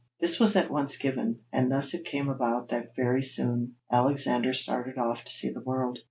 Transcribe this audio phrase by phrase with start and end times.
[0.19, 4.97] This was at once given, and thus it came about that very soon Alexander started
[4.97, 5.99] off to see the world.